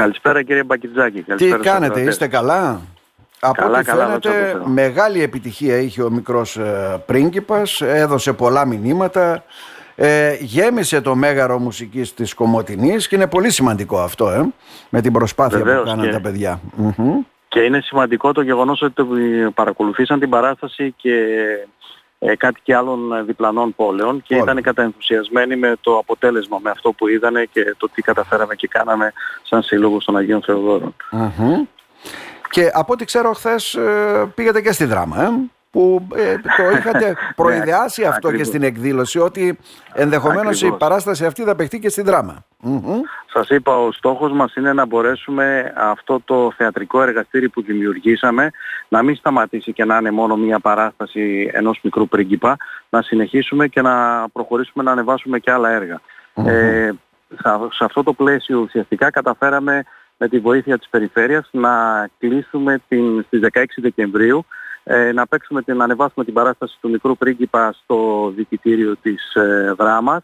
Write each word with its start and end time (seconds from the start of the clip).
Καλησπέρα 0.00 0.42
κύριε 0.42 0.62
Μπακιτζάκη. 0.62 1.16
Τι 1.18 1.22
Καλησπέρα 1.22 1.54
στους 1.56 1.66
κάνετε, 1.72 1.86
ακροατές. 1.86 2.12
είστε 2.12 2.26
καλά; 2.28 2.80
Από 3.40 3.62
Καλά, 3.62 3.76
ό,τι 3.78 3.86
καλά, 3.86 4.06
φαίνεται 4.06 4.28
δόξα 4.28 4.52
τω 4.52 4.58
Θεώ. 4.58 4.66
μεγάλη 4.68 5.22
επιτυχία 5.22 5.76
είχε 5.76 6.02
ο 6.02 6.10
μικρός 6.10 6.56
ε, 6.56 7.02
πρίγκιπας, 7.06 7.80
έδωσε 7.80 8.32
πολλά 8.32 8.66
μηνύματα, 8.66 9.44
ε, 9.94 10.36
γέμισε 10.40 11.00
το 11.00 11.14
μέγαρο 11.14 11.58
μουσικής 11.58 12.14
της 12.14 12.34
Κομωτινής 12.34 13.08
και 13.08 13.14
είναι 13.16 13.26
πολύ 13.26 13.50
σημαντικό 13.50 13.98
αυτό, 13.98 14.28
ε, 14.30 14.42
με 14.88 15.00
την 15.00 15.12
προσπάθεια 15.12 15.58
Βεβαίως 15.58 15.82
που 15.82 15.88
κάνανε 15.88 16.06
και- 16.06 16.12
τα 16.14 16.20
παιδιά. 16.20 16.60
Μμμ. 16.76 17.18
Και 17.48 17.60
είναι 17.60 17.80
σημαντικό 17.80 18.32
το 18.32 18.40
γεγονός 18.42 18.82
ότι 18.82 18.92
το 18.94 19.06
παρακολουθήσαν 19.54 20.20
την 20.20 20.28
παράσταση 20.30 20.94
και 20.96 21.10
ε, 22.22 22.36
κάτοικοι 22.36 22.72
άλλων 22.72 23.12
ε, 23.12 23.22
διπλανών 23.22 23.74
πόλεων 23.74 24.22
και 24.22 24.34
Όλα. 24.34 24.42
ήταν 24.42 24.62
καταενθουσιασμένοι 24.62 25.56
με 25.56 25.76
το 25.80 25.98
αποτέλεσμα, 25.98 26.58
με 26.62 26.70
αυτό 26.70 26.92
που 26.92 27.08
είδανε 27.08 27.48
και 27.52 27.74
το 27.76 27.88
τι 27.94 28.02
καταφέραμε 28.02 28.54
και 28.54 28.68
κάναμε 28.68 29.12
σαν 29.42 29.62
σύλλογος 29.62 30.04
των 30.04 30.16
Αγίων 30.16 30.42
Θεοδόρων. 30.42 30.94
Μμμ. 31.10 31.64
Και 32.50 32.70
από 32.72 32.92
ό,τι 32.92 33.04
ξέρω 33.04 33.32
χθες 33.32 33.78
πήγατε 34.34 34.60
και 34.60 34.72
στη 34.72 34.84
δράμα, 34.84 35.22
ε, 35.22 35.30
που 35.70 36.08
ε, 36.14 36.34
το 36.38 36.70
είχατε 36.78 37.16
προειδεάσει 37.36 38.02
αυτό 38.04 38.20
και 38.20 38.26
ακριβώς. 38.26 38.46
στην 38.46 38.62
εκδήλωση, 38.62 39.18
ότι 39.18 39.58
ενδεχομένως 39.94 40.54
η 40.54 40.64
Ακριβώς. 40.64 40.78
παράσταση 40.78 41.24
αυτή 41.26 41.42
θα 41.42 41.56
παιχτεί 41.56 41.78
και 41.78 41.88
στη 41.88 42.02
δράμα. 42.02 42.44
Μμμ. 42.60 43.00
Σας 43.32 43.48
είπα, 43.48 43.76
ο 43.78 43.92
στόχος 43.92 44.32
μας 44.32 44.54
είναι 44.54 44.72
να 44.72 44.86
μπορέσουμε 44.86 45.72
αυτό 45.76 46.20
το 46.24 46.52
θεατρικό 46.56 47.02
εργαστήρι 47.02 47.48
που 47.48 47.62
δημιουργήσαμε 47.62 48.50
να 48.88 49.02
μην 49.02 49.16
σταματήσει 49.16 49.72
και 49.72 49.84
να 49.84 49.96
είναι 49.96 50.10
μόνο 50.10 50.36
μια 50.36 50.58
παράσταση 50.58 51.50
ενός 51.52 51.80
μικρού 51.82 52.08
πρίγκιπα, 52.08 52.56
να 52.90 53.02
συνεχίσουμε 53.02 53.66
και 53.68 53.80
να 53.82 54.24
προχωρήσουμε 54.32 54.84
να 54.84 54.90
ανεβάσουμε 54.92 55.38
και 55.38 55.50
άλλα 55.50 55.70
έργα. 55.70 56.00
Ε, 56.34 56.90
σε- 57.42 57.68
σε 57.70 57.84
αυτό 57.84 58.02
το 58.02 58.12
πλαίσιο 58.12 58.58
ουσιαστικά 58.60 59.10
καταφέραμε 59.10 59.82
με 60.16 60.28
τη 60.28 60.38
βοήθεια 60.38 60.78
της 60.78 60.88
περιφέρειας 60.88 61.48
να 61.52 61.70
κλείσουμε 62.18 62.78
την, 62.88 63.22
στις 63.26 63.40
16 63.52 63.64
Δεκεμβρίου 63.76 64.44
ε, 64.92 65.12
να 65.12 65.26
παίξουμε 65.26 65.62
την, 65.62 65.76
να 65.76 65.84
ανεβάσουμε 65.84 66.24
την 66.24 66.34
παράσταση 66.34 66.76
του 66.80 66.90
μικρού 66.90 67.16
πρίγκιπα 67.16 67.72
στο 67.72 68.30
δικητήριο 68.36 68.96
της 69.02 69.34
ε, 69.34 69.74
Δράμας 69.78 70.22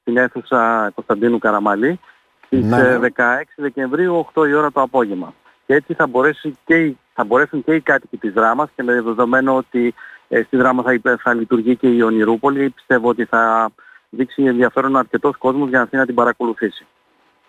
στην 0.00 0.16
αίθουσα 0.16 0.90
Κωνσταντίνου 0.94 1.38
Καραμαλή 1.38 2.00
στις 2.46 2.64
Ναι. 2.64 2.78
ε, 2.78 2.98
16 3.16 3.22
Δεκεμβρίου 3.56 4.26
8 4.34 4.48
η 4.48 4.52
ώρα 4.54 4.72
το 4.72 4.80
απόγευμα. 4.82 5.34
Και 5.66 5.74
έτσι 5.74 5.94
θα, 5.94 6.06
μπορέσει 6.06 6.56
και, 6.64 6.74
οι- 6.74 6.98
θα 7.14 7.24
μπορέσουν 7.24 7.64
και 7.64 7.74
οι 7.74 7.80
κάτοικοι 7.80 8.16
της 8.16 8.32
Δράμας 8.32 8.68
και 8.76 8.82
με 8.82 8.92
δεδομένο 9.02 9.56
ότι 9.56 9.94
ε, 10.28 10.42
στη 10.42 10.56
Δράμα 10.56 10.82
θα, 10.82 10.92
υπε- 10.92 11.20
θα 11.20 11.34
λειτουργεί 11.34 11.76
και 11.76 11.88
η 11.88 12.02
Ονειρούπολη 12.02 12.70
πιστεύω 12.70 13.08
ότι 13.08 13.24
θα 13.24 13.70
δείξει 14.10 14.42
ενδιαφέρον 14.44 14.96
αρκετός 14.96 15.36
κόσμος 15.36 15.68
για 15.68 15.76
να 15.78 15.82
έρθει 15.84 15.96
να 15.96 16.06
την 16.06 16.14
παρακολουθήσει. 16.14 16.86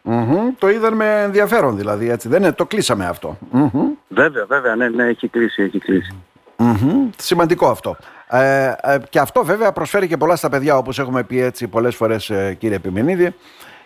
Μμμ. 0.02 0.56
Το 0.58 0.70
είδαν 0.70 0.94
με 0.94 1.22
ενδιαφέρον 1.22 1.78
δηλαδή, 1.78 2.10
έτσι 2.10 2.28
δεν 2.30 2.42
είναι, 2.42 2.52
το 2.54 2.66
κλείσαμε 2.66 3.06
αυτό. 3.06 3.38
Μμμ. 3.52 3.90
Βέβαια, 4.08 4.46
βέβαια, 4.46 4.76
ναι, 4.76 4.90
ναι, 4.90 5.04
έχει 5.04 5.28
κλείσει, 5.28 5.64
έχει 5.64 5.80
κλείσει. 5.80 6.24
Μμμ. 6.60 7.10
Σημαντικό 7.18 7.68
αυτό. 7.68 7.98
Ε, 8.28 8.74
ε, 8.82 8.98
και 9.10 9.20
αυτό 9.20 9.44
βέβαια 9.44 9.72
προσφέρει 9.72 10.08
και 10.08 10.18
πολλά 10.18 10.36
στα 10.36 10.50
παιδιά 10.50 10.78
όπως 10.78 11.00
έχουμε 11.00 11.24
πει 11.24 11.42
έτσι 11.42 11.68
πολλές 11.68 11.96
φορές 11.96 12.30
ε, 12.30 12.54
κύριε 12.60 12.76
Επιμενίδη 12.76 13.36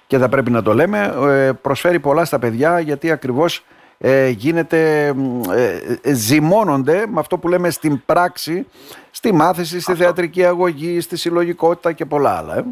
και 0.08 0.18
θα 0.18 0.30
πρέπει 0.30 0.52
να 0.52 0.62
το 0.62 0.74
λέμε 0.74 1.14
ε, 1.30 1.52
προσφέρει 1.52 2.00
πολλά 2.00 2.26
στα 2.26 2.40
παιδιά 2.40 2.80
γιατί 2.80 3.12
ακριβώς 3.12 3.64
ε, 3.98 4.30
γίνεται 4.30 5.14
μ, 5.16 5.42
ε, 5.52 5.82
ε, 6.02 6.14
ζυμώνονται 6.14 7.06
με 7.08 7.20
αυτό 7.20 7.38
που 7.38 7.48
λέμε 7.48 7.70
στην 7.70 8.02
πράξη 8.06 8.68
στη 9.12 9.34
μάθηση, 9.34 9.80
στη 9.80 9.96
θεατρική 9.96 10.46
αγωγή, 10.46 11.00
στη 11.00 11.18
συλλογικότητα 11.18 11.92
και 11.92 12.06
πολλά 12.06 12.38
άλλα. 12.38 12.58
Ε. 12.58 12.64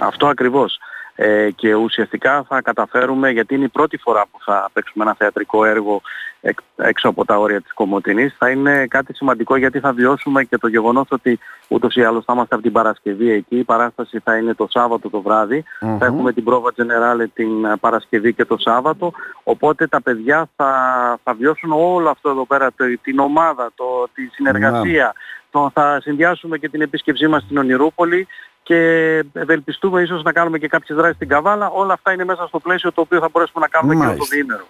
Αυτό 0.00 0.26
ακριβώς. 0.26 0.78
Ε, 1.14 1.50
και 1.50 1.74
ουσιαστικά 1.74 2.44
θα 2.48 2.62
καταφέρουμε, 2.62 3.30
γιατί 3.30 3.54
είναι 3.54 3.64
η 3.64 3.68
πρώτη 3.68 3.96
φορά 3.96 4.24
που 4.30 4.38
θα 4.44 4.70
παίξουμε 4.72 5.04
ένα 5.04 5.14
θεατρικό 5.14 5.64
έργο 5.64 6.00
εκ- 6.40 6.58
έξω 6.76 7.08
από 7.08 7.24
τα 7.24 7.38
όρια 7.38 7.60
της 7.60 7.72
Κομωτινής, 7.72 8.34
θα 8.38 8.50
είναι 8.50 8.86
κάτι 8.86 9.14
σημαντικό 9.14 9.56
γιατί 9.56 9.80
θα 9.80 9.92
βιώσουμε 9.92 10.44
και 10.44 10.58
το 10.58 10.66
γεγονός 10.68 11.06
ότι 11.10 11.38
ούτως 11.68 11.94
ή 11.94 12.04
άλλως 12.04 12.24
θα 12.24 12.32
είμαστε 12.32 12.54
από 12.54 12.62
την 12.64 12.72
Παρασκευή 12.72 13.30
εκεί. 13.30 13.56
Η 13.58 13.64
παράσταση 13.64 14.18
θα 14.24 14.36
είναι 14.36 14.54
το 14.54 14.66
Σάββατο 14.70 15.10
το 15.10 15.20
βραδυ 15.20 15.64
Μμμ. 15.80 15.98
Θα 15.98 16.04
έχουμε 16.06 16.32
την 16.32 16.44
πρόβα 16.44 16.70
Generale 16.76 17.24
την 17.34 17.64
ε, 17.64 17.76
Παρασκευή 17.80 18.32
και 18.34 18.44
το 18.44 18.56
Σάββατο. 18.58 19.12
Οπότε 19.42 19.86
τα 19.86 20.02
παιδιά 20.02 20.48
θα, 20.56 20.70
θα 21.24 21.34
βιώσουν 21.34 21.72
όλο 21.72 22.08
αυτό 22.08 22.30
εδώ 22.30 22.46
πέρα, 22.46 22.68
το- 22.76 22.98
την 23.02 23.18
ομάδα, 23.18 23.70
το, 23.74 24.08
τη 24.14 24.22
συνεργασία. 24.32 25.12
Το, 25.50 25.70
θα 25.74 25.98
συνδυάσουμε 26.02 26.58
και 26.58 26.68
την 26.68 26.80
επίσκεψή 26.80 27.26
μας 27.26 27.42
στην 27.42 27.58
Ονειρούπολη 27.58 28.26
και 28.62 28.76
ευελπιστούμε 29.32 30.02
ίσως 30.02 30.22
να 30.22 30.32
κάνουμε 30.32 30.58
και 30.58 30.68
κάποιες 30.68 30.96
δράσεις 30.98 31.16
στην 31.16 31.28
Καβάλα. 31.28 31.68
Όλα 31.70 31.92
αυτά 31.92 32.12
είναι 32.12 32.24
μέσα 32.24 32.46
στο 32.46 32.58
πλαίσιο 32.58 32.92
το 32.92 33.00
οποίο 33.00 33.18
θα 33.20 33.28
μπορέσουμε 33.32 33.60
να 33.60 33.68
κάνουμε 33.68 33.94
και 33.94 34.00
αυτό 34.00 34.12
το 34.12 34.18
Μάλιστα. 34.18 34.36
διήμερο. 34.36 34.64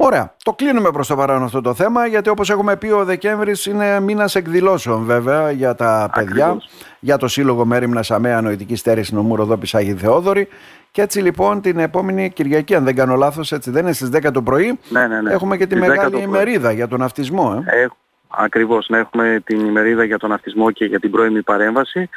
Ωραία. 0.00 0.34
Το 0.42 0.52
κλείνουμε 0.52 0.90
προς 0.90 1.06
το 1.06 1.16
παρόν 1.16 1.42
αυτό 1.42 1.60
το 1.60 1.74
θέμα 1.74 2.06
γιατί 2.06 2.28
όπως 2.28 2.50
έχουμε 2.50 2.76
πει 2.76 2.86
ο 2.90 3.04
Δεκέμβρης 3.04 3.66
είναι 3.66 4.00
μήνας 4.00 4.34
εκδηλώσεων 4.34 5.04
βέβαια 5.04 5.50
για 5.50 5.74
τα 5.74 6.10
παιδιά, 6.14 6.44
Ακριβώς. 6.46 6.68
για 7.00 7.16
το 7.16 7.28
Σύλλογο 7.28 7.64
Μέριμνα 7.64 8.04
Αμαία 8.08 8.40
Νοητική 8.40 8.76
Στέρηση 8.76 9.14
Νομού 9.14 9.36
Ροδόπης 9.36 9.74
Άγιοι 9.74 9.94
Θεόδωρη 9.94 10.48
και 10.90 11.02
έτσι 11.02 11.20
λοιπόν 11.20 11.60
την 11.60 11.78
επόμενη 11.78 12.30
Κυριακή 12.30 12.74
αν 12.74 12.84
δεν 12.84 12.94
κάνω 12.94 13.14
λάθος 13.16 13.52
έτσι 13.52 13.70
δεν 13.70 13.82
είναι 13.82 13.92
στις 13.92 14.10
10 14.12 14.30
το 14.32 14.42
πρωί 14.42 14.78
Ναι, 14.88 15.06
ναι, 15.06 15.20
ναι. 15.20 15.32
έχουμε 15.32 15.56
και 15.56 15.66
τη 15.66 15.74
Στις 15.76 15.86
10 15.88 15.90
το 15.90 15.94
μεγάλη 15.96 16.10
πρωί. 16.10 16.22
ημερίδα 16.22 16.72
για 16.72 16.88
τον 16.88 17.02
αυτισμό. 17.02 17.64
Ε. 17.66 17.82
Έχ- 17.82 17.92
Ακριβώς, 18.30 18.88
να 18.88 18.98
έχουμε 18.98 19.40
την 19.44 19.60
ημερίδα 19.66 20.04
για 20.04 20.18
τον 20.18 20.32
αυτισμό 20.32 20.70
και 20.70 20.84
για 20.84 21.00
την 21.00 21.10
πρώιμη 21.10 21.42
παρέμβαση 21.42 22.08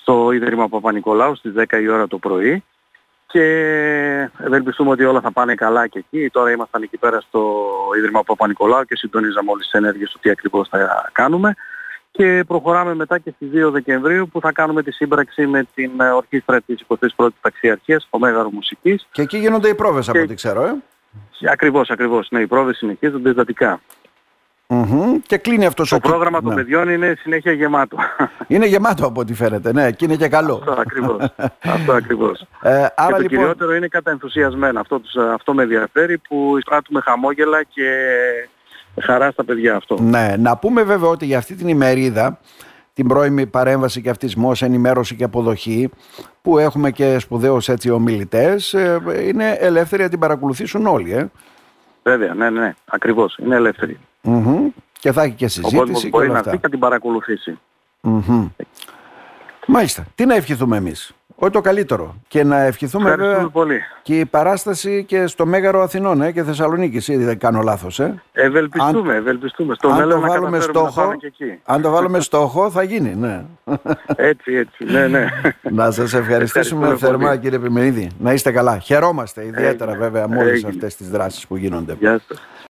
στο 0.00 0.30
Ίδρυμα 0.32 0.68
Παπα-Νικολάου 0.68 1.36
στις 1.36 1.52
10 1.56 1.80
η 1.80 1.88
ώρα 1.88 2.06
το 2.06 2.18
πρωί 2.18 2.64
και 3.26 3.42
ευελπιστούμε 4.38 4.90
ότι 4.90 5.04
όλα 5.04 5.20
θα 5.20 5.32
πάνε 5.32 5.54
καλά 5.54 5.86
και 5.86 5.98
εκεί. 5.98 6.30
Τώρα 6.30 6.50
ήμασταν 6.50 6.82
εκεί 6.82 6.96
πέρα 6.96 7.20
στο 7.20 7.64
Ίδρυμα 7.98 8.22
Παπα-Νικολάου 8.22 8.84
και 8.84 8.96
συντονίζαμε 8.96 9.50
όλες 9.50 9.64
τις 9.64 9.72
ενέργειες 9.80 10.10
του 10.10 10.18
τι 10.22 10.30
ακριβώς 10.30 10.68
θα 10.68 11.08
κάνουμε 11.12 11.54
και 12.10 12.44
προχωράμε 12.46 12.94
μετά 12.94 13.18
και 13.18 13.32
στις 13.36 13.48
2 13.66 13.70
Δεκεμβρίου 13.70 14.28
που 14.28 14.40
θα 14.40 14.52
κάνουμε 14.52 14.82
τη 14.82 14.92
σύμπραξη 14.92 15.46
με 15.46 15.66
την 15.74 16.00
ε, 16.00 16.10
ορχήστρα 16.10 16.60
της 16.60 16.84
21ης 16.88 17.28
Ταξιαρχίας, 17.40 18.06
ο 18.10 18.18
Μέγαρο 18.18 18.50
Μουσικής. 18.50 19.06
Και 19.12 19.22
εκεί 19.22 19.38
γίνονται 19.38 19.68
οι 19.68 19.74
πρόβες 19.74 20.08
από 20.08 20.18
Και- 20.18 20.24
ό,τι 20.24 20.34
ξέρω. 20.34 20.62
Ε. 20.64 20.74
Ακριβώς, 21.50 21.90
ακριβώς. 21.90 22.28
Ναι, 22.30 22.40
οι 22.40 22.46
πρόβες 22.46 22.76
συνεχίζονται 22.76 23.30
εντατικά. 23.30 23.80
Μμμ. 24.72 25.16
Και 25.26 25.36
κλείνει 25.36 25.66
αυτός 25.66 25.88
Το 25.88 25.94
ο 25.94 25.98
κύκλος. 25.98 26.16
πρόγραμμα 26.16 26.40
των 26.42 26.48
Ναι. 26.50 26.54
παιδιών 26.54 26.88
είναι 26.88 27.14
συνέχεια 27.20 27.52
γεμάτο. 27.52 27.96
Είναι 28.48 28.66
γεμάτο 28.66 29.06
από 29.06 29.20
ό,τι 29.20 29.34
φαίνεται, 29.34 29.72
ναι, 29.72 29.90
και 29.90 30.04
είναι 30.04 30.16
και 30.16 30.28
καλό. 30.28 30.54
Αυτό 30.54 30.80
ακριβώς. 30.80 31.32
αυτό 31.76 31.92
ακριβώς. 31.92 32.40
Ε, 32.62 32.70
και 32.70 32.92
άρα 32.96 33.16
το 33.16 33.20
λοιπόν, 33.22 33.38
κυριότερο 33.38 33.74
είναι 33.74 33.86
κατά 33.88 34.10
ενθουσιασμένα. 34.10 34.80
Αυτό, 34.80 35.00
τους- 35.00 35.16
αυτό 35.34 35.54
με 35.54 35.62
ενδιαφέρει 35.62 36.18
που 36.18 36.54
εισπράττουμε 36.58 37.00
χαμόγελα 37.00 37.62
και 37.62 37.90
χαρά 39.02 39.30
στα 39.30 39.44
παιδιά 39.44 39.76
αυτό. 39.76 39.96
Ναι, 40.00 40.34
να 40.38 40.56
πούμε 40.56 40.82
βέβαια 40.82 41.08
ότι 41.10 41.26
για 41.26 41.38
αυτή 41.38 41.54
την 41.54 41.68
ημερίδα, 41.68 42.38
την 42.94 43.06
πρώιμη 43.08 43.46
παρέμβαση 43.46 44.00
και 44.02 44.10
αυτισμός, 44.10 44.62
ενημέρωση 44.62 45.14
και 45.14 45.24
αποδοχή, 45.24 45.90
που 46.42 46.58
έχουμε 46.58 46.90
και 46.90 47.18
σπουδαίους 47.18 47.68
έτσι 47.68 47.90
ομιλητές, 47.90 48.74
ε, 48.74 49.00
είναι 49.26 49.50
ελεύθεροι 49.60 50.02
να 50.02 50.08
την 50.08 50.18
παρακολουθήσουν 50.18 50.86
όλοι. 50.86 51.12
Ε. 51.12 51.30
Βέβαια, 52.02 52.34
ναι, 52.34 52.50
ναι, 52.50 52.74
ακριβώς. 52.84 53.36
Είναι 53.42 53.56
ελεύθερη. 53.56 53.98
Μμμ. 54.22 54.68
Και 54.98 55.12
θα 55.12 55.22
έχει 55.22 55.34
και 55.34 55.44
Ο 55.44 55.48
κόσμος 55.62 55.72
συζήτηση 55.72 56.02
και 56.04 56.08
μπορεί 56.08 56.24
όλα 56.24 56.32
να 56.32 56.38
αυτά. 56.38 56.50
έρθει 56.50 56.60
και 56.60 56.66
να 56.66 56.72
την 56.72 56.80
παρακολουθήσει. 56.80 57.58
Μμμ. 58.00 58.48
Μάλιστα. 59.66 60.06
Τι 60.14 60.26
να 60.26 60.34
ευχηθούμε 60.34 60.76
εμείς; 60.76 61.12
Ό,τι 61.42 61.52
το 61.52 61.60
καλύτερο. 61.60 62.14
Και 62.28 62.44
να 62.44 62.60
ευχηθούμε 62.60 63.02
Ευχαριστούμε 63.04 63.34
βέβαια 63.36 63.50
πολύ. 63.52 63.80
και 64.02 64.18
η 64.18 64.24
παράσταση 64.26 65.04
και 65.04 65.26
στο 65.26 65.46
Μέγαρο 65.46 65.80
Αθηνών 65.82 66.22
ε, 66.22 66.32
και 66.32 66.42
Θεσσαλονίκης, 66.42 67.08
ή 67.08 67.16
δεν 67.16 67.38
κάνω 67.38 67.60
λάθος. 67.62 68.00
Ε. 68.00 68.22
Ευελπιστούμε, 68.32 69.14
ευελπιστούμε. 69.14 69.74
Στο 69.74 69.88
αν 69.88 69.96
μέλλον 69.98 70.20
το 70.20 70.26
να 70.26 70.28
βάλουμε 70.28 70.58
καταφέρουμε 70.58 70.82
να 70.84 70.90
στόχο, 70.90 71.00
πάμε 71.06 71.16
και 71.16 71.26
εκεί. 71.26 71.58
αν 71.64 71.82
το 71.82 71.90
βάλουμε 71.90 72.20
στόχο 72.20 72.70
θα 72.70 72.82
γίνει, 72.82 73.14
ναι. 73.14 73.44
Έτσι, 74.16 74.54
έτσι. 74.54 74.84
Ναι, 74.84 75.06
ναι. 75.06 75.26
Να 75.62 75.90
σας 75.90 76.14
ευχαριστήσουμε 76.14 76.82
Ευχαριστούμε 76.82 76.96
θερμά 76.96 77.26
πολύ. 77.28 77.38
κύριε 77.38 77.56
Επιμενίδη. 77.58 78.10
Να 78.18 78.32
είστε 78.32 78.50
καλά. 78.52 78.78
Χαιρόμαστε 78.78 79.44
ιδιαίτερα 79.46 79.90
Έγινε. 79.90 80.04
βέβαια 80.08 80.28
με 80.28 80.36
όλες 80.36 80.52
Έγινε. 80.52 80.68
αυτές 80.68 80.96
τις 80.96 81.10
δράσεις 81.10 81.46
που 81.46 81.56
γίνονται. 81.56 81.96
Γεια 82.00 82.20
σας. 82.28 82.38